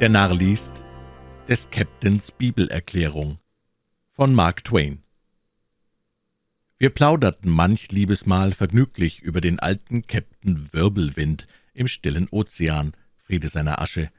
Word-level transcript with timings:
Der 0.00 0.08
Narr 0.08 0.32
liest 0.32 0.84
des 1.48 1.70
Captains 1.70 2.30
Bibelerklärung 2.30 3.40
von 4.10 4.32
Mark 4.32 4.62
Twain. 4.62 5.02
Wir 6.78 6.90
plauderten 6.90 7.50
manch 7.50 7.90
Liebesmal 7.90 8.52
vergnüglich 8.52 9.18
über 9.22 9.40
den 9.40 9.58
alten 9.58 10.06
Captain 10.06 10.72
Wirbelwind 10.72 11.48
im 11.74 11.88
stillen 11.88 12.28
Ozean, 12.30 12.92
Friede 13.16 13.48
seiner 13.48 13.80
Asche. 13.80 14.12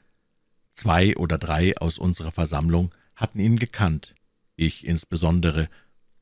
Zwei 0.74 1.16
oder 1.16 1.38
drei 1.38 1.78
aus 1.78 1.98
unserer 1.98 2.32
Versammlung 2.32 2.94
hatten 3.16 3.40
ihn 3.40 3.58
gekannt, 3.58 4.16
ich 4.58 4.86
insbesondere, 4.86 5.70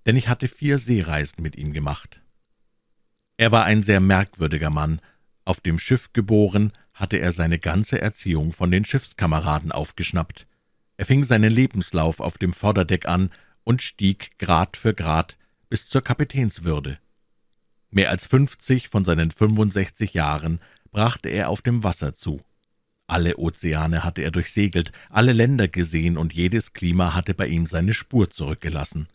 denn 0.05 0.17
ich 0.17 0.27
hatte 0.27 0.47
vier 0.47 0.77
Seereisen 0.77 1.41
mit 1.41 1.55
ihm 1.55 1.73
gemacht. 1.73 2.21
Er 3.37 3.51
war 3.51 3.63
ein 3.65 3.81
sehr 3.81 4.01
merkwürdiger 4.01 4.69
Mann, 4.69 5.01
auf 5.45 5.61
dem 5.61 5.79
Schiff 5.79 6.13
geboren, 6.13 6.73
hatte 6.97 7.17
er 7.17 7.31
seine 7.31 7.59
ganze 7.59 8.01
Erziehung 8.01 8.53
von 8.53 8.71
den 8.71 8.83
Schiffskameraden 8.83 9.71
aufgeschnappt. 9.71 10.47
Er 10.97 11.05
fing 11.05 11.23
seinen 11.23 11.51
Lebenslauf 11.51 12.19
auf 12.19 12.39
dem 12.39 12.53
Vorderdeck 12.53 13.07
an 13.07 13.29
und 13.63 13.83
stieg 13.83 14.37
Grad 14.39 14.77
für 14.77 14.95
Grad 14.95 15.37
bis 15.69 15.87
zur 15.87 16.01
Kapitänswürde. 16.01 16.97
Mehr 17.91 18.09
als 18.09 18.25
fünfzig 18.25 18.89
von 18.89 19.05
seinen 19.05 19.29
65 19.29 20.15
Jahren 20.15 20.59
brachte 20.91 21.29
er 21.29 21.49
auf 21.49 21.61
dem 21.61 21.83
Wasser 21.83 22.15
zu. 22.15 22.41
Alle 23.05 23.37
Ozeane 23.37 24.03
hatte 24.03 24.23
er 24.23 24.31
durchsegelt, 24.31 24.91
alle 25.09 25.33
Länder 25.33 25.67
gesehen, 25.67 26.17
und 26.17 26.33
jedes 26.33 26.73
Klima 26.73 27.13
hatte 27.13 27.33
bei 27.33 27.47
ihm 27.47 27.65
seine 27.65 27.93
Spur 27.93 28.29
zurückgelassen. 28.29 29.07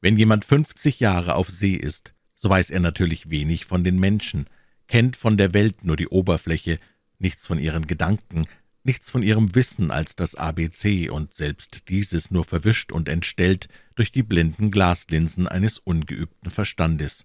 Wenn 0.00 0.16
jemand 0.16 0.46
fünfzig 0.46 0.98
Jahre 0.98 1.34
auf 1.34 1.50
See 1.50 1.74
ist, 1.74 2.14
so 2.34 2.48
weiß 2.48 2.70
er 2.70 2.80
natürlich 2.80 3.28
wenig 3.28 3.66
von 3.66 3.84
den 3.84 4.00
Menschen, 4.00 4.46
kennt 4.90 5.14
von 5.16 5.36
der 5.36 5.54
Welt 5.54 5.84
nur 5.84 5.96
die 5.96 6.08
Oberfläche, 6.08 6.80
nichts 7.20 7.46
von 7.46 7.60
ihren 7.60 7.86
Gedanken, 7.86 8.46
nichts 8.82 9.08
von 9.08 9.22
ihrem 9.22 9.54
Wissen 9.54 9.92
als 9.92 10.16
das 10.16 10.34
ABC 10.34 11.08
und 11.08 11.32
selbst 11.32 11.88
dieses 11.88 12.32
nur 12.32 12.44
verwischt 12.44 12.90
und 12.90 13.08
entstellt 13.08 13.68
durch 13.94 14.10
die 14.10 14.24
blinden 14.24 14.72
Glaslinsen 14.72 15.46
eines 15.46 15.78
ungeübten 15.78 16.50
Verstandes. 16.50 17.24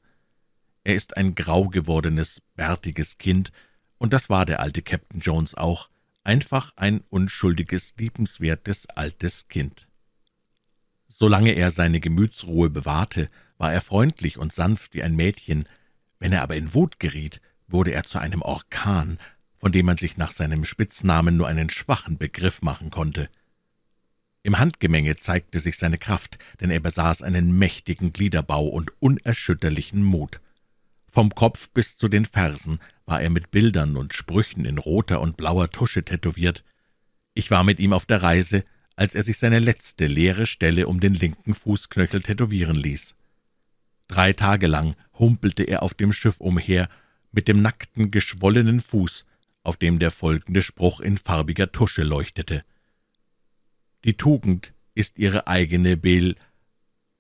Er 0.84 0.94
ist 0.94 1.18
ein 1.18 1.34
grau 1.34 1.68
gewordenes, 1.68 2.40
bärtiges 2.56 3.18
Kind, 3.18 3.52
und 3.98 4.14
das 4.14 4.30
war 4.30 4.46
der 4.46 4.60
alte 4.60 4.84
Captain 4.84 5.20
Jones 5.20 5.56
auch, 5.56 5.90
einfach 6.24 6.72
ein 6.76 7.02
unschuldiges, 7.10 7.96
liebenswertes 7.98 8.86
altes 8.90 9.48
Kind. 9.48 9.88
Solange 11.08 11.54
er 11.54 11.72
seine 11.72 12.00
Gemütsruhe 12.00 12.70
bewahrte, 12.70 13.28
war 13.58 13.74
er 13.74 13.82
freundlich 13.82 14.38
und 14.38 14.54
sanft 14.54 14.94
wie 14.94 15.02
ein 15.02 15.16
Mädchen, 15.16 15.68
wenn 16.20 16.32
er 16.32 16.44
aber 16.44 16.58
in 16.58 16.76
Wut 16.76 17.00
geriet, 17.00 17.42
wurde 17.68 17.92
er 17.92 18.04
zu 18.04 18.20
einem 18.20 18.42
Orkan, 18.42 19.20
von 19.58 19.72
dem 19.72 19.86
man 19.86 19.98
sich 19.98 20.18
nach 20.18 20.32
seinem 20.32 20.66
Spitznamen 20.66 21.38
nur 21.38 21.48
einen 21.48 21.70
schwachen 21.70 22.18
Begriff 22.18 22.62
machen 22.62 22.92
konnte. 22.92 23.30
Im 24.44 24.60
Handgemenge 24.60 25.16
zeigte 25.16 25.60
sich 25.60 25.78
seine 25.78 25.98
Kraft, 25.98 26.38
denn 26.62 26.70
er 26.70 26.80
besaß 26.80 27.24
einen 27.24 27.58
mächtigen 27.58 28.14
Gliederbau 28.14 28.68
und 28.68 28.92
unerschütterlichen 29.00 30.04
Mut. 30.04 30.40
Vom 31.10 31.34
Kopf 31.34 31.70
bis 31.70 31.98
zu 31.98 32.08
den 32.08 32.26
Fersen 32.26 32.80
war 33.06 33.22
er 33.22 33.30
mit 33.32 33.50
Bildern 33.50 33.98
und 33.98 34.14
Sprüchen 34.14 34.66
in 34.66 34.78
roter 34.78 35.22
und 35.22 35.38
blauer 35.38 35.72
Tusche 35.72 36.04
tätowiert. 36.04 36.64
Ich 37.34 37.50
war 37.50 37.64
mit 37.64 37.80
ihm 37.80 37.94
auf 37.94 38.06
der 38.06 38.22
Reise, 38.22 38.64
als 38.96 39.16
er 39.16 39.24
sich 39.24 39.40
seine 39.40 39.60
letzte 39.60 40.08
leere 40.08 40.46
Stelle 40.46 40.88
um 40.88 41.00
den 41.00 41.14
linken 41.14 41.56
Fußknöchel 41.56 42.22
tätowieren 42.22 42.76
ließ. 42.76 43.16
Drei 44.08 44.34
Tage 44.34 44.68
lang 44.68 44.96
humpelte 45.18 45.64
er 45.64 45.82
auf 45.82 45.94
dem 45.94 46.14
Schiff 46.14 46.40
umher 46.40 46.88
mit 47.36 47.48
dem 47.48 47.62
nackten, 47.62 48.10
geschwollenen 48.12 48.80
Fuß, 48.80 49.26
auf 49.62 49.78
dem 49.78 50.00
der 50.00 50.12
folgende 50.12 50.62
Spruch 50.62 51.00
in 51.02 51.18
farbiger 51.18 51.72
Tusche 51.72 52.04
leuchtete. 52.04 52.62
Die 54.06 54.16
Tugend 54.16 54.74
ist 54.94 55.20
ihre 55.20 55.48
eigene 55.48 55.98
Bel. 55.98 56.36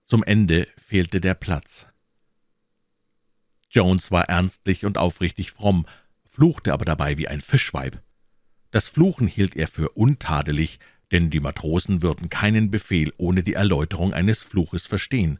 Zum 0.05 0.23
Ende 0.23 0.67
fehlte 0.77 1.19
der 1.19 1.33
Platz. 1.33 1.87
Jones 3.69 4.09
war 4.11 4.29
ernstlich 4.29 4.85
und 4.85 4.97
aufrichtig 4.97 5.51
fromm, 5.51 5.85
fluchte 6.23 6.71
aber 6.71 6.85
dabei 6.85 7.17
wie 7.17 7.27
ein 7.27 7.41
Fischweib. 7.41 8.01
Das 8.71 8.87
Fluchen 8.89 9.27
hielt 9.27 9.55
er 9.55 9.67
für 9.67 9.89
untadelig, 9.89 10.79
denn 11.11 11.29
die 11.29 11.39
Matrosen 11.39 12.01
würden 12.01 12.29
keinen 12.29 12.71
Befehl 12.71 13.13
ohne 13.17 13.43
die 13.43 13.53
Erläuterung 13.53 14.13
eines 14.13 14.43
Fluches 14.43 14.87
verstehen. 14.87 15.39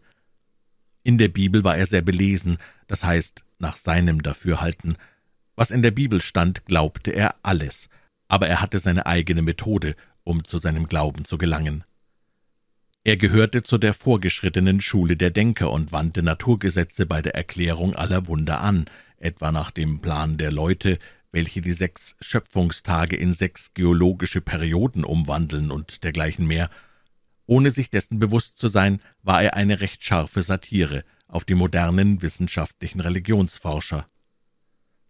In 1.06 1.20
der 1.20 1.28
Bibel 1.28 1.64
war 1.64 1.78
er 1.78 1.86
sehr 1.86 2.02
belesen, 2.02 2.58
das 2.88 3.04
heißt, 3.04 3.44
nach 3.60 3.78
seinem 3.78 4.24
Dafürhalten. 4.24 4.98
Was 5.56 5.70
in 5.70 5.84
der 5.84 5.92
Bibel 5.92 6.20
stand, 6.20 6.66
glaubte 6.66 7.12
er 7.12 7.36
alles, 7.44 7.90
aber 8.28 8.48
er 8.48 8.60
hatte 8.60 8.80
seine 8.80 9.06
eigene 9.06 9.44
Methode, 9.44 9.96
um 10.24 10.44
zu 10.46 10.58
seinem 10.58 10.88
Glauben 10.88 11.24
zu 11.24 11.38
gelangen. 11.38 11.84
Er 13.04 13.18
gehörte 13.18 13.62
zu 13.62 13.78
der 13.78 13.94
vorgeschrittenen 13.94 14.82
Schule 14.82 15.16
der 15.16 15.30
Denker 15.30 15.72
und 15.72 15.92
wandte 15.92 16.24
Naturgesetze 16.24 17.06
bei 17.06 17.22
der 17.22 17.36
Erklärung 17.36 17.96
aller 17.96 18.26
Wunder 18.26 18.62
an, 18.62 18.86
etwa 19.20 19.52
nach 19.52 19.70
dem 19.70 20.00
Plan 20.00 20.38
der 20.38 20.52
Leute, 20.52 20.98
welche 21.32 21.62
die 21.62 21.74
sechs 21.74 22.16
Schöpfungstage 22.20 23.16
in 23.16 23.32
sechs 23.32 23.76
geologische 23.76 24.42
Perioden 24.42 25.04
umwandeln 25.04 25.70
und 25.70 26.04
dergleichen 26.04 26.48
mehr. 26.48 26.72
Ohne 27.48 27.72
sich 27.72 27.90
dessen 27.90 28.20
bewusst 28.20 28.58
zu 28.58 28.68
sein, 28.68 29.00
war 29.22 29.42
er 29.44 29.54
eine 29.56 29.80
recht 29.80 30.04
scharfe 30.04 30.42
Satire, 30.42 31.04
auf 31.28 31.46
die 31.46 31.56
modernen 31.56 32.22
wissenschaftlichen 32.22 33.02
Religionsforscher. 33.02 34.06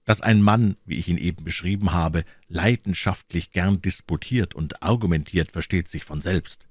Dass 0.05 0.21
ein 0.21 0.41
Mann, 0.41 0.77
wie 0.85 0.97
ich 0.97 1.07
ihn 1.07 1.17
eben 1.17 1.43
beschrieben 1.43 1.93
habe, 1.93 2.25
leidenschaftlich 2.47 3.51
gern 3.51 3.81
disputiert 3.81 4.53
und 4.53 4.83
argumentiert, 4.83 5.51
versteht 5.51 5.87
sich 5.87 6.03
von 6.03 6.21
selbst. 6.21 6.67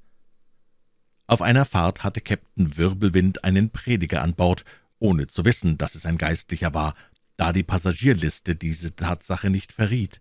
Auf 1.26 1.40
einer 1.42 1.64
Fahrt 1.64 2.04
hatte 2.04 2.20
Käpt'n 2.20 2.76
Wirbelwind 2.76 3.44
einen 3.44 3.70
Prediger 3.70 4.22
an 4.22 4.34
Bord, 4.34 4.64
ohne 4.98 5.26
zu 5.26 5.44
wissen, 5.44 5.78
dass 5.78 5.94
es 5.94 6.06
ein 6.06 6.18
Geistlicher 6.18 6.74
war, 6.74 6.92
da 7.36 7.52
die 7.52 7.62
Passagierliste 7.62 8.54
diese 8.54 8.94
Tatsache 8.94 9.50
nicht 9.50 9.72
verriet. 9.72 10.20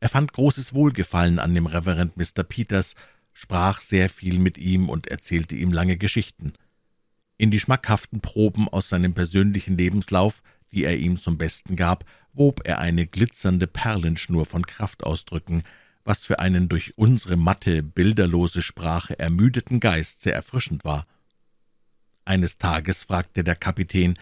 Er 0.00 0.08
fand 0.08 0.32
großes 0.32 0.74
Wohlgefallen 0.74 1.38
an 1.38 1.54
dem 1.54 1.66
Reverend 1.66 2.16
Mr. 2.16 2.42
Peters, 2.42 2.94
sprach 3.34 3.80
sehr 3.80 4.08
viel 4.08 4.38
mit 4.38 4.56
ihm 4.56 4.88
und 4.88 5.08
erzählte 5.08 5.56
ihm 5.56 5.72
lange 5.72 5.98
Geschichten. 5.98 6.54
In 7.36 7.50
die 7.50 7.60
schmackhaften 7.60 8.20
Proben 8.20 8.68
aus 8.68 8.88
seinem 8.88 9.12
persönlichen 9.12 9.76
Lebenslauf, 9.76 10.42
die 10.72 10.84
er 10.84 10.96
ihm 10.96 11.18
zum 11.18 11.36
Besten 11.36 11.76
gab, 11.76 12.04
wob 12.32 12.62
er 12.64 12.78
eine 12.78 13.06
glitzernde 13.06 13.66
Perlenschnur 13.66 14.46
von 14.46 14.64
Kraftausdrücken, 14.64 15.64
was 16.04 16.24
für 16.24 16.38
einen 16.38 16.68
durch 16.68 16.96
unsere 16.96 17.36
matte, 17.36 17.82
bilderlose 17.82 18.62
Sprache 18.62 19.18
ermüdeten 19.18 19.80
Geist 19.80 20.22
sehr 20.22 20.34
erfrischend 20.34 20.84
war. 20.84 21.04
Eines 22.24 22.58
Tages 22.58 23.04
fragte 23.04 23.44
der 23.44 23.56
Kapitän, 23.56 24.14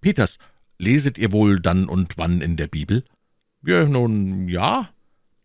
»Peters, 0.00 0.38
leset 0.78 1.18
ihr 1.18 1.32
wohl 1.32 1.60
dann 1.60 1.86
und 1.86 2.18
wann 2.18 2.40
in 2.40 2.56
der 2.56 2.68
Bibel?« 2.68 3.04
»Ja, 3.62 3.84
nun, 3.84 4.48
ja.« 4.48 4.90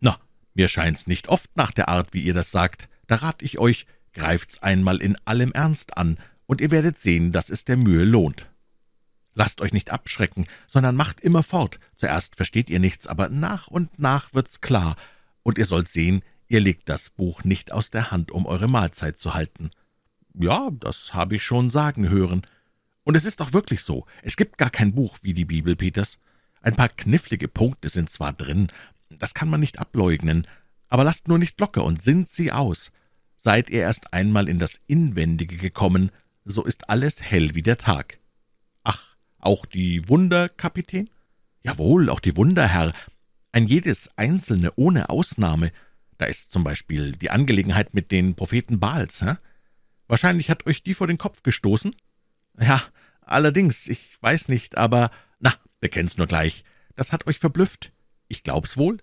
»Na, 0.00 0.18
mir 0.54 0.68
scheint's 0.68 1.06
nicht 1.06 1.28
oft 1.28 1.56
nach 1.56 1.72
der 1.72 1.88
Art, 1.88 2.12
wie 2.14 2.22
ihr 2.22 2.34
das 2.34 2.50
sagt. 2.50 2.88
Da 3.12 3.16
rat 3.16 3.42
ich 3.42 3.58
euch, 3.58 3.84
greift's 4.14 4.62
einmal 4.62 5.02
in 5.02 5.18
allem 5.26 5.52
Ernst 5.52 5.98
an, 5.98 6.16
und 6.46 6.62
ihr 6.62 6.70
werdet 6.70 6.98
sehen, 6.98 7.30
dass 7.30 7.50
es 7.50 7.66
der 7.66 7.76
Mühe 7.76 8.04
lohnt. 8.04 8.48
Lasst 9.34 9.60
euch 9.60 9.74
nicht 9.74 9.90
abschrecken, 9.90 10.46
sondern 10.66 10.96
macht 10.96 11.20
immer 11.20 11.42
fort. 11.42 11.78
Zuerst 11.98 12.36
versteht 12.36 12.70
ihr 12.70 12.80
nichts, 12.80 13.06
aber 13.06 13.28
nach 13.28 13.66
und 13.66 13.98
nach 13.98 14.32
wird's 14.32 14.62
klar, 14.62 14.96
und 15.42 15.58
ihr 15.58 15.66
sollt 15.66 15.88
sehen, 15.88 16.22
ihr 16.48 16.60
legt 16.60 16.88
das 16.88 17.10
Buch 17.10 17.44
nicht 17.44 17.70
aus 17.70 17.90
der 17.90 18.10
Hand, 18.10 18.30
um 18.30 18.46
eure 18.46 18.66
Mahlzeit 18.66 19.18
zu 19.18 19.34
halten. 19.34 19.68
Ja, 20.32 20.70
das 20.80 21.12
habe 21.12 21.36
ich 21.36 21.44
schon 21.44 21.68
sagen 21.68 22.08
hören. 22.08 22.46
Und 23.04 23.14
es 23.14 23.26
ist 23.26 23.40
doch 23.40 23.52
wirklich 23.52 23.82
so, 23.82 24.06
es 24.22 24.36
gibt 24.36 24.56
gar 24.56 24.70
kein 24.70 24.94
Buch 24.94 25.18
wie 25.20 25.34
die 25.34 25.44
Bibel, 25.44 25.76
Peters. 25.76 26.16
Ein 26.62 26.76
paar 26.76 26.88
knifflige 26.88 27.48
Punkte 27.48 27.90
sind 27.90 28.08
zwar 28.08 28.32
drin, 28.32 28.68
das 29.10 29.34
kann 29.34 29.50
man 29.50 29.60
nicht 29.60 29.80
ableugnen, 29.80 30.46
aber 30.88 31.04
lasst 31.04 31.28
nur 31.28 31.38
nicht 31.38 31.60
locker 31.60 31.84
und 31.84 32.02
sinnt 32.02 32.30
sie 32.30 32.52
aus. 32.52 32.90
Seid 33.44 33.70
ihr 33.70 33.80
erst 33.80 34.14
einmal 34.14 34.48
in 34.48 34.60
das 34.60 34.78
Inwendige 34.86 35.56
gekommen, 35.56 36.12
so 36.44 36.62
ist 36.62 36.88
alles 36.88 37.20
hell 37.20 37.56
wie 37.56 37.62
der 37.62 37.76
Tag. 37.76 38.20
Ach, 38.84 39.16
auch 39.40 39.66
die 39.66 40.08
Wunder, 40.08 40.48
Kapitän? 40.48 41.10
Jawohl, 41.64 42.08
auch 42.08 42.20
die 42.20 42.36
Wunder, 42.36 42.68
Herr. 42.68 42.92
Ein 43.50 43.66
jedes 43.66 44.16
einzelne 44.16 44.70
ohne 44.76 45.10
Ausnahme. 45.10 45.72
Da 46.18 46.26
ist 46.26 46.52
zum 46.52 46.62
Beispiel 46.62 47.10
die 47.10 47.30
Angelegenheit 47.30 47.94
mit 47.94 48.12
den 48.12 48.36
Propheten 48.36 48.78
Baals, 48.78 49.22
hä? 49.22 49.34
Wahrscheinlich 50.06 50.48
hat 50.48 50.64
euch 50.68 50.84
die 50.84 50.94
vor 50.94 51.08
den 51.08 51.18
Kopf 51.18 51.42
gestoßen? 51.42 51.96
Ja, 52.60 52.80
allerdings, 53.22 53.88
ich 53.88 54.22
weiß 54.22 54.46
nicht, 54.46 54.78
aber, 54.78 55.10
na, 55.40 55.52
bekenn's 55.80 56.16
nur 56.16 56.28
gleich. 56.28 56.62
Das 56.94 57.10
hat 57.10 57.26
euch 57.26 57.40
verblüfft. 57.40 57.90
Ich 58.28 58.44
glaub's 58.44 58.76
wohl. 58.76 58.98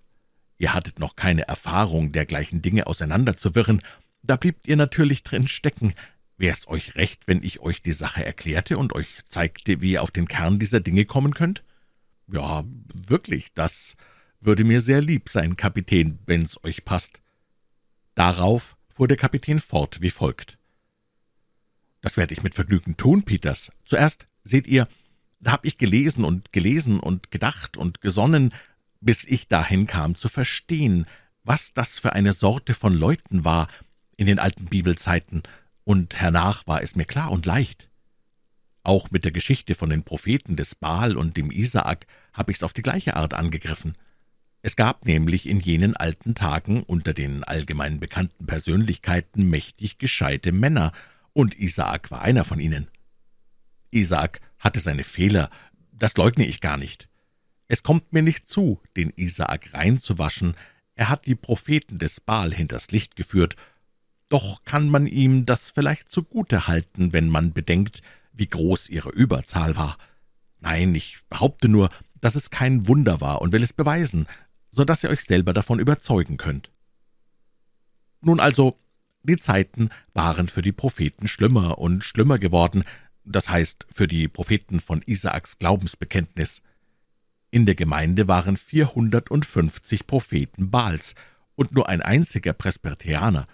Ihr 0.58 0.74
hattet 0.74 0.98
noch 0.98 1.18
keine 1.18 1.46
Erfahrung, 1.50 2.14
dergleichen 2.14 2.62
Dinge 2.62 2.88
auseinanderzuwirren. 2.88 3.82
Da 4.22 4.36
bliebt 4.36 4.68
ihr 4.68 4.76
natürlich 4.76 5.24
drin 5.24 5.48
stecken. 5.48 5.94
Wär's 6.38 6.68
euch 6.68 6.96
recht, 6.96 7.28
wenn 7.28 7.44
ich 7.44 7.60
euch 7.60 7.82
die 7.82 7.94
Sache 7.94 8.26
erklärte 8.26 8.78
und 8.78 8.94
euch 8.94 9.20
zeigte, 9.28 9.82
wie 9.82 9.92
ihr 9.92 10.04
auf 10.04 10.12
den 10.12 10.28
Kern 10.28 10.60
dieser 10.60 10.80
Dinge 10.80 11.06
kommen 11.06 11.34
könnt? 11.34 11.64
Ja, 12.32 12.64
wirklich, 12.94 13.54
das 13.54 13.96
würde 14.40 14.64
mir 14.64 14.82
sehr 14.82 15.02
lieb 15.02 15.30
sein, 15.30 15.58
Kapitän, 15.58 16.20
wenn's 16.26 16.64
euch 16.64 16.86
passt. 16.86 17.22
Darauf 18.16 18.78
fuhr 18.88 19.08
der 19.08 19.18
Kapitän 19.18 19.60
fort 19.60 20.02
wie 20.02 20.10
folgt. 20.10 20.58
»Das 22.02 22.16
werde 22.16 22.34
ich 22.34 22.44
mit 22.44 22.56
Vergnügen 22.56 22.96
tun, 22.96 23.24
Peters. 23.24 23.72
Zuerst, 23.84 24.26
seht 24.44 24.68
ihr, 24.68 24.88
da 25.42 25.52
hab 25.52 25.66
ich 25.66 25.78
gelesen 25.78 26.24
und 26.24 26.54
gelesen 26.54 27.00
und 27.00 27.32
gedacht 27.32 27.76
und 27.76 28.00
gesonnen, 28.00 28.54
bis 29.02 29.26
ich 29.26 29.48
dahin 29.48 29.88
kam 29.88 30.16
zu 30.16 30.30
verstehen, 30.30 31.06
was 31.44 31.74
das 31.74 32.00
für 32.00 32.14
eine 32.14 32.34
Sorte 32.34 32.74
von 32.74 32.94
Leuten 32.94 33.44
war 33.44 33.68
in 34.20 34.26
den 34.26 34.38
alten 34.38 34.66
Bibelzeiten, 34.66 35.44
und 35.86 36.14
hernach 36.20 36.68
war 36.68 36.84
es 36.84 36.96
mir 36.96 37.06
klar 37.06 37.32
und 37.32 37.46
leicht. 37.46 37.90
Auch 38.84 39.12
mit 39.12 39.24
der 39.24 39.32
Geschichte 39.32 39.76
von 39.76 39.90
den 39.90 40.04
Propheten 40.04 40.58
des 40.58 40.76
Baal 40.76 41.16
und 41.16 41.38
dem 41.38 41.52
Isaak 41.52 42.06
habe 42.34 42.52
ich's 42.52 42.64
auf 42.64 42.74
die 42.74 42.82
gleiche 42.82 43.16
Art 43.16 43.34
angegriffen. 43.34 43.98
Es 44.62 44.76
gab 44.76 45.06
nämlich 45.06 45.48
in 45.48 45.62
jenen 45.62 45.96
alten 45.96 46.36
Tagen 46.36 46.84
unter 46.84 47.14
den 47.14 47.46
allgemein 47.46 48.02
bekannten 48.02 48.46
Persönlichkeiten 48.46 49.50
mächtig 49.50 50.00
gescheite 50.00 50.52
Männer, 50.52 50.92
und 51.32 51.58
Isaak 51.58 52.12
war 52.12 52.22
einer 52.22 52.44
von 52.44 52.60
ihnen. 52.60 52.90
Isaak 53.90 54.42
hatte 54.58 54.82
seine 54.82 55.06
Fehler, 55.06 55.50
das 55.94 56.18
leugne 56.18 56.46
ich 56.46 56.60
gar 56.60 56.76
nicht. 56.76 57.08
Es 57.70 57.84
kommt 57.84 58.12
mir 58.12 58.22
nicht 58.22 58.50
zu, 58.50 58.82
den 58.98 59.14
Isaak 59.16 59.74
reinzuwaschen, 59.74 60.56
er 60.96 61.08
hat 61.08 61.26
die 61.26 61.36
Propheten 61.36 62.00
des 62.00 62.20
Baal 62.20 62.54
hinters 62.54 62.92
Licht 62.92 63.16
geführt, 63.16 63.56
doch 64.30 64.64
kann 64.64 64.90
man 64.90 65.08
ihm 65.08 65.46
das 65.46 65.72
vielleicht 65.72 66.10
zugute 66.10 66.68
halten, 66.68 67.14
wenn 67.14 67.30
man 67.30 67.52
bedenkt, 67.54 68.02
wie 68.32 68.48
groß 68.48 68.90
ihre 68.90 69.10
Überzahl 69.10 69.76
war. 69.76 69.98
Nein, 70.60 70.96
ich 70.96 71.20
behaupte 71.30 71.68
nur, 71.68 71.90
dass 72.22 72.36
es 72.36 72.50
kein 72.50 72.88
Wunder 72.88 73.22
war 73.22 73.42
und 73.42 73.52
will 73.52 73.64
es 73.64 73.74
beweisen, 73.74 74.28
so 74.72 74.86
dass 74.86 75.04
ihr 75.04 75.10
euch 75.10 75.22
selber 75.22 75.54
davon 75.54 75.80
überzeugen 75.80 76.38
könnt. 76.38 76.70
Nun 78.22 78.40
also, 78.40 78.78
die 79.24 79.38
Zeiten 79.38 79.90
waren 80.14 80.48
für 80.48 80.62
die 80.62 80.72
Propheten 80.72 81.28
schlimmer 81.28 81.78
und 81.80 82.04
schlimmer 82.04 82.40
geworden, 82.40 82.84
das 83.26 83.50
heißt 83.50 83.88
für 83.92 84.08
die 84.08 84.28
Propheten 84.28 84.80
von 84.80 85.02
Isaaks 85.06 85.58
Glaubensbekenntnis. 85.60 86.62
In 87.52 87.66
der 87.66 87.76
Gemeinde 87.76 88.28
waren 88.28 88.58
450 88.58 90.08
Propheten 90.08 90.70
Baals 90.70 91.16
und 91.56 91.74
nur 91.74 91.90
ein 91.90 92.02
einziger 92.02 92.54
Presbyterianer. 92.54 93.48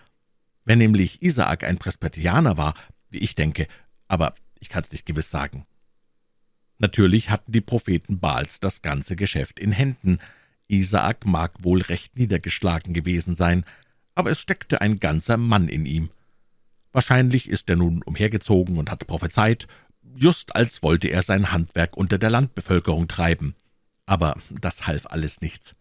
Wenn 0.65 0.79
nämlich 0.79 1.21
Isaak 1.21 1.63
ein 1.63 1.77
Presbyterianer 1.77 2.57
war, 2.57 2.73
wie 3.09 3.19
ich 3.19 3.35
denke, 3.35 3.67
aber 4.07 4.35
ich 4.59 4.69
kann's 4.69 4.91
nicht 4.91 5.05
gewiss 5.05 5.29
sagen. 5.29 5.63
Natürlich 6.79 7.29
hatten 7.29 7.51
die 7.51 7.61
Propheten 7.61 8.19
Baals 8.19 8.59
das 8.59 8.81
ganze 8.81 9.15
Geschäft 9.15 9.59
in 9.59 9.71
Händen, 9.71 10.19
Isaak 10.67 11.25
mag 11.25 11.63
wohl 11.63 11.81
recht 11.81 12.17
niedergeschlagen 12.17 12.93
gewesen 12.93 13.35
sein, 13.35 13.63
aber 14.15 14.31
es 14.31 14.39
steckte 14.39 14.81
ein 14.81 14.99
ganzer 14.99 15.37
Mann 15.37 15.69
in 15.69 15.85
ihm. 15.85 16.09
Wahrscheinlich 16.91 17.49
ist 17.49 17.69
er 17.69 17.75
nun 17.75 18.01
umhergezogen 18.01 18.77
und 18.77 18.89
hat 18.89 19.05
prophezeit, 19.05 19.67
just 20.15 20.55
als 20.55 20.81
wollte 20.81 21.09
er 21.09 21.21
sein 21.21 21.51
Handwerk 21.51 21.97
unter 21.97 22.17
der 22.17 22.29
Landbevölkerung 22.29 23.07
treiben. 23.07 23.55
Aber 24.05 24.37
das 24.49 24.87
half 24.87 25.05
alles 25.07 25.41
nichts. 25.41 25.75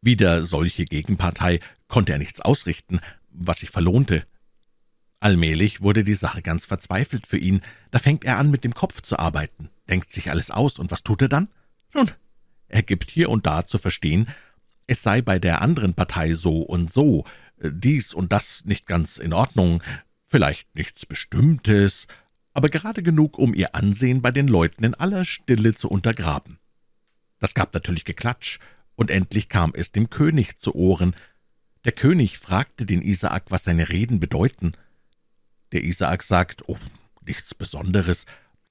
Wieder 0.00 0.44
solche 0.44 0.84
Gegenpartei 0.84 1.60
konnte 1.88 2.12
er 2.12 2.18
nichts 2.18 2.40
ausrichten, 2.40 3.00
was 3.30 3.60
sich 3.60 3.70
verlohnte. 3.70 4.24
Allmählich 5.20 5.82
wurde 5.82 6.02
die 6.02 6.14
Sache 6.14 6.42
ganz 6.42 6.66
verzweifelt 6.66 7.26
für 7.26 7.38
ihn. 7.38 7.60
Da 7.90 7.98
fängt 7.98 8.24
er 8.24 8.38
an, 8.38 8.50
mit 8.50 8.64
dem 8.64 8.74
Kopf 8.74 9.02
zu 9.02 9.18
arbeiten, 9.18 9.68
denkt 9.88 10.10
sich 10.10 10.30
alles 10.30 10.50
aus, 10.50 10.78
und 10.78 10.90
was 10.90 11.02
tut 11.02 11.22
er 11.22 11.28
dann? 11.28 11.48
Nun, 11.94 12.10
er 12.68 12.82
gibt 12.82 13.10
hier 13.10 13.28
und 13.28 13.46
da 13.46 13.66
zu 13.66 13.78
verstehen, 13.78 14.28
es 14.86 15.02
sei 15.02 15.22
bei 15.22 15.38
der 15.38 15.62
anderen 15.62 15.94
Partei 15.94 16.34
so 16.34 16.62
und 16.62 16.92
so, 16.92 17.24
dies 17.62 18.14
und 18.14 18.32
das 18.32 18.64
nicht 18.64 18.86
ganz 18.86 19.18
in 19.18 19.32
Ordnung, 19.32 19.82
vielleicht 20.24 20.74
nichts 20.74 21.06
Bestimmtes, 21.06 22.06
aber 22.54 22.68
gerade 22.68 23.02
genug, 23.02 23.38
um 23.38 23.54
ihr 23.54 23.74
Ansehen 23.74 24.22
bei 24.22 24.30
den 24.30 24.48
Leuten 24.48 24.84
in 24.84 24.94
aller 24.94 25.24
Stille 25.24 25.74
zu 25.74 25.88
untergraben. 25.88 26.58
Das 27.38 27.54
gab 27.54 27.74
natürlich 27.74 28.04
Geklatsch, 28.04 28.58
und 28.96 29.10
endlich 29.10 29.48
kam 29.48 29.72
es 29.74 29.92
dem 29.92 30.10
König 30.10 30.58
zu 30.58 30.74
Ohren. 30.74 31.14
Der 31.84 31.92
König 31.92 32.38
fragte 32.38 32.84
den 32.84 33.02
Isaak, 33.02 33.50
was 33.50 33.64
seine 33.64 33.88
Reden 33.88 34.20
bedeuten. 34.20 34.72
Der 35.72 35.82
Isaak 35.82 36.22
sagt, 36.22 36.68
oh, 36.68 36.78
nichts 37.24 37.54
Besonderes. 37.54 38.26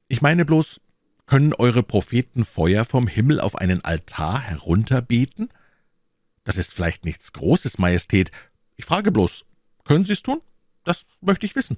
Ich 0.07 0.21
meine 0.21 0.45
bloß, 0.45 0.81
können 1.25 1.53
eure 1.53 1.83
Propheten 1.83 2.43
Feuer 2.43 2.85
vom 2.85 3.07
Himmel 3.07 3.39
auf 3.39 3.55
einen 3.55 3.83
Altar 3.83 4.41
herunterbeten? 4.41 5.49
Das 6.43 6.57
ist 6.57 6.73
vielleicht 6.73 7.05
nichts 7.05 7.33
Großes, 7.33 7.77
Majestät. 7.77 8.31
Ich 8.75 8.85
frage 8.85 9.11
bloß, 9.11 9.45
können 9.85 10.05
Sie's 10.05 10.23
tun? 10.23 10.41
Das 10.83 11.05
möchte 11.21 11.45
ich 11.45 11.55
wissen. 11.55 11.77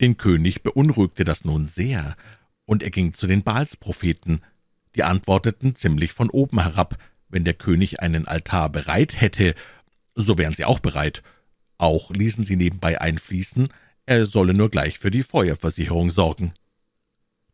Den 0.00 0.16
König 0.16 0.62
beunruhigte 0.62 1.24
das 1.24 1.44
nun 1.44 1.66
sehr, 1.66 2.16
und 2.64 2.82
er 2.82 2.90
ging 2.90 3.14
zu 3.14 3.26
den 3.26 3.42
Baalspropheten. 3.42 4.42
Die 4.94 5.04
antworteten 5.04 5.74
ziemlich 5.74 6.12
von 6.12 6.28
oben 6.28 6.60
herab, 6.60 6.98
wenn 7.32 7.44
der 7.44 7.54
König 7.54 8.00
einen 8.00 8.28
Altar 8.28 8.68
bereit 8.68 9.20
hätte, 9.20 9.54
so 10.14 10.38
wären 10.38 10.54
sie 10.54 10.64
auch 10.64 10.78
bereit. 10.78 11.22
Auch 11.78 12.10
ließen 12.10 12.44
sie 12.44 12.56
nebenbei 12.56 13.00
einfließen, 13.00 13.68
er 14.06 14.24
solle 14.26 14.54
nur 14.54 14.70
gleich 14.70 14.98
für 14.98 15.10
die 15.10 15.22
Feuerversicherung 15.22 16.10
sorgen. 16.10 16.52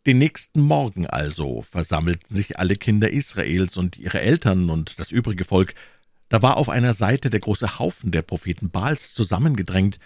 Den 0.07 0.19
nächsten 0.19 0.61
Morgen 0.61 1.07
also 1.07 1.63
versammelten 1.63 2.35
sich 2.35 2.59
alle 2.59 2.77
Kinder 2.77 3.11
Israels 3.11 3.77
und 3.77 3.99
ihre 3.99 4.21
Eltern 4.21 4.71
und 4.71 4.99
das 4.99 5.11
übrige 5.11 5.45
Volk. 5.45 5.75
Da 6.29 6.43
war 6.43 6.57
auf 6.57 6.69
einer 6.69 6.93
Seite 6.93 7.31
der 7.31 7.41
große 7.41 7.79
Haufen 7.79 8.11
der 8.11 8.23
Propheten 8.23 8.71
Baals 8.71 9.15
zusammengedrängt, 9.15 9.99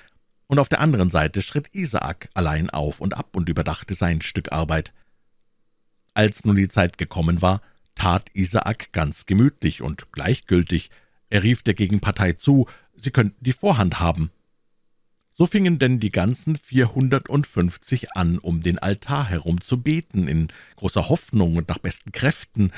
und 0.52 0.58
auf 0.58 0.68
der 0.68 0.80
anderen 0.80 1.08
Seite 1.08 1.40
schritt 1.40 1.70
Isaak 1.72 2.28
allein 2.34 2.68
auf 2.68 3.00
und 3.00 3.16
ab 3.16 3.36
und 3.36 3.48
überdachte 3.48 3.94
sein 3.94 4.20
Stück 4.20 4.52
Arbeit. 4.52 4.92
Als 6.12 6.44
nun 6.44 6.56
die 6.56 6.68
Zeit 6.68 6.98
gekommen 6.98 7.40
war, 7.40 7.62
tat 8.02 8.30
Isaak 8.34 8.90
ganz 8.90 9.26
gemütlich 9.26 9.80
und 9.80 10.10
gleichgültig. 10.10 10.90
Er 11.30 11.44
rief 11.44 11.62
der 11.62 11.74
Gegenpartei 11.74 12.32
zu, 12.32 12.66
sie 12.96 13.12
könnten 13.12 13.44
die 13.44 13.52
Vorhand 13.52 14.00
haben. 14.00 14.32
So 15.30 15.46
fingen 15.46 15.78
denn 15.78 16.00
die 16.00 16.10
ganzen 16.10 16.56
vierhundertundfünfzig 16.56 18.16
an, 18.16 18.38
um 18.38 18.60
den 18.60 18.80
Altar 18.80 19.28
herum 19.28 19.60
zu 19.60 19.80
beten, 19.80 20.26
in 20.26 20.48
großer 20.74 21.08
Hoffnung 21.08 21.54
und 21.54 21.68
nach 21.68 21.78
besten 21.78 22.10
Kräften. 22.10 22.72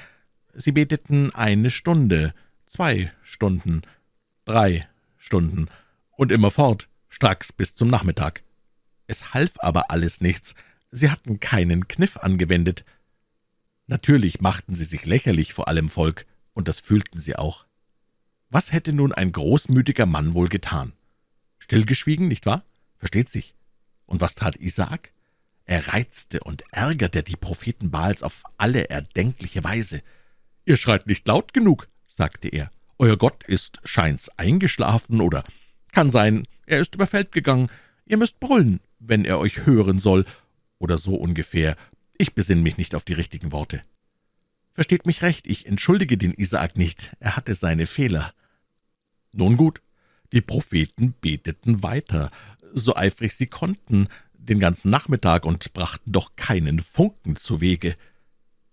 Sie 0.52 0.72
beteten 0.72 1.34
eine 1.34 1.70
Stunde, 1.70 2.34
zwei 2.66 3.10
Stunden, 3.22 3.80
drei 4.44 4.86
Stunden 5.16 5.68
und 6.10 6.32
immerfort, 6.32 6.90
stracks 7.08 7.50
bis 7.50 7.74
zum 7.74 7.88
Nachmittag. 7.88 8.42
Es 9.06 9.32
half 9.32 9.54
aber 9.60 9.90
alles 9.90 10.20
nichts, 10.20 10.54
sie 10.90 11.10
hatten 11.10 11.40
keinen 11.40 11.88
Kniff 11.88 12.18
angewendet. 12.18 12.84
Natürlich 13.86 14.40
machten 14.40 14.74
sie 14.74 14.84
sich 14.84 15.04
lächerlich 15.04 15.52
vor 15.52 15.68
allem 15.68 15.88
Volk, 15.88 16.26
und 16.52 16.68
das 16.68 16.80
fühlten 16.80 17.18
sie 17.18 17.36
auch. 17.36 17.66
Was 18.48 18.72
hätte 18.72 18.92
nun 18.92 19.12
ein 19.12 19.32
großmütiger 19.32 20.06
Mann 20.06 20.34
wohl 20.34 20.48
getan? 20.48 20.92
Stillgeschwiegen, 21.58 22.28
nicht 22.28 22.46
wahr? 22.46 22.64
Versteht 22.96 23.30
sich. 23.30 23.54
Und 24.06 24.20
was 24.20 24.34
tat 24.34 24.56
Isaak? 24.56 25.12
Er 25.64 25.88
reizte 25.88 26.40
und 26.40 26.62
ärgerte 26.70 27.22
die 27.22 27.36
Propheten 27.36 27.90
Baals 27.90 28.22
auf 28.22 28.42
alle 28.58 28.90
erdenkliche 28.90 29.64
Weise. 29.64 30.02
»Ihr 30.66 30.76
schreit 30.76 31.06
nicht 31.06 31.26
laut 31.26 31.52
genug«, 31.52 31.88
sagte 32.06 32.48
er. 32.48 32.70
»Euer 32.98 33.16
Gott 33.16 33.44
ist 33.44 33.80
scheint's 33.84 34.28
eingeschlafen 34.38 35.20
oder 35.20 35.42
kann 35.92 36.10
sein, 36.10 36.46
er 36.66 36.80
ist 36.80 36.94
über 36.94 37.06
Feld 37.06 37.32
gegangen. 37.32 37.70
Ihr 38.04 38.16
müsst 38.16 38.40
brüllen, 38.40 38.80
wenn 38.98 39.24
er 39.24 39.38
euch 39.38 39.64
hören 39.64 39.98
soll, 39.98 40.24
oder 40.78 40.98
so 40.98 41.14
ungefähr. 41.14 41.76
Ich 42.16 42.34
besinne 42.34 42.62
mich 42.62 42.76
nicht 42.76 42.94
auf 42.94 43.04
die 43.04 43.12
richtigen 43.12 43.52
Worte.« 43.52 43.82
Versteht 44.72 45.06
mich 45.06 45.22
recht, 45.22 45.46
ich 45.46 45.66
entschuldige 45.66 46.18
den 46.18 46.34
Isaak 46.34 46.76
nicht, 46.76 47.12
er 47.20 47.36
hatte 47.36 47.54
seine 47.54 47.86
Fehler. 47.86 48.32
Nun 49.32 49.56
gut, 49.56 49.80
die 50.32 50.40
Propheten 50.40 51.14
beteten 51.20 51.84
weiter, 51.84 52.30
so 52.72 52.96
eifrig 52.96 53.34
sie 53.34 53.46
konnten, 53.46 54.08
den 54.32 54.58
ganzen 54.58 54.90
Nachmittag 54.90 55.44
und 55.44 55.72
brachten 55.72 56.10
doch 56.10 56.34
keinen 56.34 56.80
Funken 56.80 57.36
zu 57.36 57.60
Wege. 57.60 57.96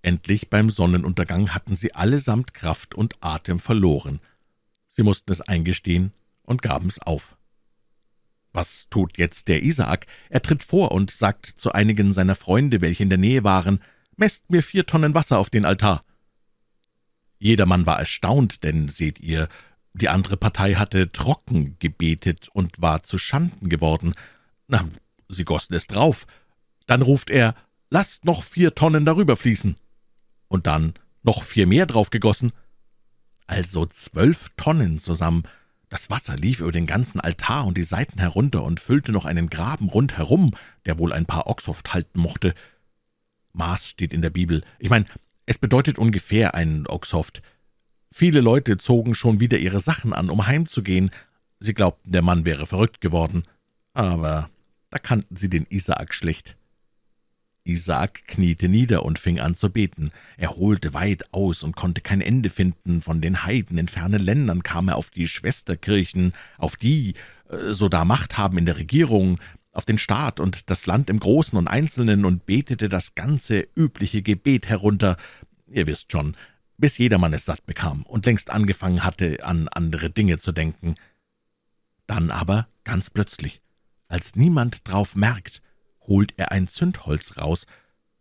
Endlich 0.01 0.49
beim 0.49 0.71
Sonnenuntergang 0.71 1.53
hatten 1.53 1.75
sie 1.75 1.93
allesamt 1.93 2.55
Kraft 2.55 2.95
und 2.95 3.15
Atem 3.21 3.59
verloren. 3.59 4.19
Sie 4.89 5.03
mussten 5.03 5.31
es 5.31 5.41
eingestehen 5.41 6.13
und 6.41 6.63
gaben's 6.63 6.97
auf. 6.99 7.37
Was 8.53 8.89
tut 8.89 9.17
jetzt 9.17 9.47
der 9.47 9.63
Isaak? 9.63 10.07
Er 10.29 10.41
tritt 10.41 10.63
vor 10.63 10.91
und 10.91 11.11
sagt 11.11 11.45
zu 11.45 11.71
einigen 11.71 12.13
seiner 12.13 12.35
Freunde, 12.35 12.81
welche 12.81 13.03
in 13.03 13.09
der 13.09 13.17
Nähe 13.17 13.43
waren, 13.43 13.79
»Messt 14.17 14.49
mir 14.49 14.61
vier 14.61 14.85
Tonnen 14.85 15.15
Wasser 15.15 15.39
auf 15.39 15.49
den 15.49 15.65
Altar.« 15.65 16.01
Jedermann 17.39 17.85
war 17.85 17.97
erstaunt, 17.97 18.63
denn, 18.63 18.87
seht 18.87 19.19
ihr, 19.19 19.47
die 19.93 20.09
andere 20.09 20.37
Partei 20.37 20.75
hatte 20.75 21.11
trocken 21.11 21.77
gebetet 21.79 22.49
und 22.53 22.81
war 22.81 23.03
zu 23.03 23.17
Schanden 23.17 23.67
geworden. 23.67 24.13
Na, 24.67 24.87
sie 25.27 25.43
gossen 25.43 25.73
es 25.73 25.87
drauf. 25.87 26.27
Dann 26.87 27.01
ruft 27.01 27.29
er, 27.29 27.55
lasst 27.89 28.25
noch 28.25 28.43
vier 28.43 28.75
Tonnen 28.75 29.05
darüber 29.05 29.35
fließen. 29.35 29.75
Und 30.47 30.67
dann 30.67 30.93
noch 31.23 31.43
vier 31.43 31.67
mehr 31.67 31.85
draufgegossen. 31.85 32.51
Also 33.47 33.85
zwölf 33.85 34.49
Tonnen 34.55 34.97
zusammen. 34.99 35.43
Das 35.91 36.09
Wasser 36.09 36.37
lief 36.37 36.61
über 36.61 36.71
den 36.71 36.87
ganzen 36.87 37.19
Altar 37.19 37.65
und 37.65 37.77
die 37.77 37.83
Seiten 37.83 38.17
herunter 38.17 38.63
und 38.63 38.79
füllte 38.79 39.11
noch 39.11 39.25
einen 39.25 39.49
Graben 39.49 39.89
rundherum, 39.89 40.51
der 40.85 40.97
wohl 40.97 41.11
ein 41.11 41.25
paar 41.25 41.47
Oxhoft 41.47 41.93
halten 41.93 42.17
mochte. 42.17 42.55
Maß 43.51 43.89
steht 43.89 44.13
in 44.13 44.21
der 44.21 44.29
Bibel. 44.29 44.63
Ich 44.79 44.89
meine, 44.89 45.03
es 45.45 45.57
bedeutet 45.57 45.99
ungefähr 45.99 46.55
einen 46.55 46.87
Oxhoft. 46.87 47.41
Viele 48.09 48.39
Leute 48.39 48.77
zogen 48.77 49.15
schon 49.15 49.41
wieder 49.41 49.57
ihre 49.57 49.81
Sachen 49.81 50.13
an, 50.13 50.29
um 50.29 50.47
heimzugehen. 50.47 51.11
Sie 51.59 51.73
glaubten, 51.73 52.13
der 52.13 52.21
Mann 52.21 52.45
wäre 52.45 52.65
verrückt 52.65 53.01
geworden. 53.01 53.43
Aber 53.93 54.49
da 54.91 54.97
kannten 54.97 55.35
sie 55.35 55.49
den 55.49 55.65
Isaak 55.65 56.13
schlecht. 56.13 56.55
Isaak 57.71 58.27
kniete 58.27 58.67
nieder 58.67 59.03
und 59.03 59.19
fing 59.19 59.39
an 59.39 59.55
zu 59.55 59.69
beten. 59.69 60.11
Er 60.37 60.55
holte 60.55 60.93
weit 60.93 61.33
aus 61.33 61.63
und 61.63 61.75
konnte 61.75 62.01
kein 62.01 62.21
Ende 62.21 62.49
finden. 62.49 63.01
Von 63.01 63.21
den 63.21 63.43
Heiden 63.43 63.77
in 63.77 63.87
fernen 63.87 64.21
Ländern 64.21 64.63
kam 64.63 64.87
er 64.87 64.97
auf 64.97 65.09
die 65.09 65.27
Schwesterkirchen, 65.27 66.33
auf 66.57 66.75
die, 66.75 67.15
äh, 67.49 67.73
so 67.73 67.89
da 67.89 68.05
Macht 68.05 68.37
haben 68.37 68.57
in 68.57 68.65
der 68.65 68.77
Regierung, 68.77 69.39
auf 69.71 69.85
den 69.85 69.97
Staat 69.97 70.39
und 70.39 70.69
das 70.69 70.85
Land 70.85 71.09
im 71.09 71.19
Großen 71.19 71.57
und 71.57 71.67
Einzelnen 71.67 72.25
und 72.25 72.45
betete 72.45 72.89
das 72.89 73.15
ganze 73.15 73.67
übliche 73.75 74.21
Gebet 74.21 74.67
herunter. 74.67 75.17
Ihr 75.67 75.87
wisst 75.87 76.11
schon, 76.11 76.35
bis 76.77 76.97
jedermann 76.97 77.33
es 77.33 77.45
satt 77.45 77.65
bekam 77.65 78.03
und 78.03 78.25
längst 78.25 78.49
angefangen 78.49 79.03
hatte, 79.03 79.43
an 79.43 79.67
andere 79.69 80.09
Dinge 80.09 80.39
zu 80.39 80.51
denken. 80.51 80.95
Dann 82.07 82.31
aber, 82.31 82.67
ganz 82.83 83.09
plötzlich, 83.09 83.59
als 84.07 84.35
niemand 84.35 84.87
drauf 84.89 85.15
merkt, 85.15 85.61
holt 86.01 86.33
er 86.37 86.51
ein 86.51 86.67
Zündholz 86.67 87.37
raus, 87.37 87.65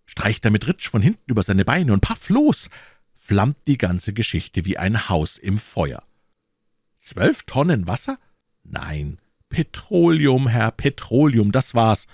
streicht 0.07 0.45
damit 0.45 0.67
Ritsch 0.67 0.89
von 0.89 1.03
hinten 1.03 1.31
über 1.31 1.43
seine 1.43 1.65
Beine 1.65 1.93
und 1.93 2.01
paff 2.01 2.29
los, 2.29 2.69
flammt 3.15 3.59
die 3.67 3.79
ganze 3.79 4.13
Geschichte 4.13 4.65
wie 4.65 4.77
ein 4.79 5.09
Haus 5.09 5.39
im 5.39 5.59
Feuer. 5.59 6.03
Zwölf 6.99 7.45
Tonnen 7.45 7.87
Wasser? 7.87 8.19
Nein, 8.65 9.19
Petroleum, 9.49 10.49
Herr, 10.49 10.71
Petroleum, 10.71 11.53
das 11.53 11.75
war's. 11.75 12.07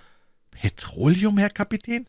Petroleum, 0.50 1.38
Herr 1.38 1.50
Kapitän? 1.50 2.06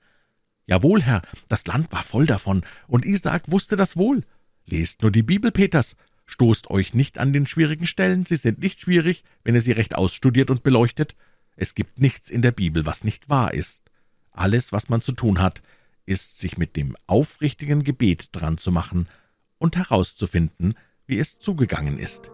Jawohl, 0.66 1.02
Herr, 1.02 1.22
das 1.48 1.66
Land 1.66 1.92
war 1.92 2.04
voll 2.04 2.26
davon, 2.26 2.66
und 2.88 3.06
Isaak 3.06 3.50
wusste 3.52 3.76
das 3.76 3.98
wohl. 3.98 4.24
Lest 4.66 5.02
nur 5.02 5.12
die 5.12 5.24
Bibel, 5.24 5.52
Peters. 5.52 5.96
Stoßt 6.26 6.70
euch 6.70 6.94
nicht 6.94 7.18
an 7.18 7.32
den 7.32 7.48
schwierigen 7.48 7.88
Stellen, 7.88 8.26
sie 8.26 8.36
sind 8.36 8.60
nicht 8.60 8.82
schwierig, 8.82 9.24
wenn 9.44 9.56
ihr 9.56 9.62
sie 9.62 9.72
recht 9.72 9.96
ausstudiert 9.96 10.50
und 10.50 10.64
beleuchtet. 10.64 11.16
Es 11.58 11.76
gibt 11.76 12.00
nichts 12.00 12.30
in 12.30 12.42
der 12.42 12.52
Bibel, 12.52 12.86
was 12.86 13.04
nicht 13.04 13.30
wahr 13.30 13.54
ist. 13.54 13.84
Alles, 14.32 14.72
was 14.72 14.88
man 14.88 15.02
zu 15.02 15.12
tun 15.12 15.42
hat, 15.42 15.62
ist, 16.06 16.38
sich 16.38 16.58
mit 16.58 16.76
dem 16.76 16.96
aufrichtigen 17.08 17.84
Gebet 17.84 18.30
dran 18.32 18.58
zu 18.58 18.72
machen 18.72 19.10
und 19.58 19.76
herauszufinden, 19.76 20.76
wie 21.08 21.18
es 21.18 21.40
zugegangen 21.40 21.98
ist. 21.98 22.30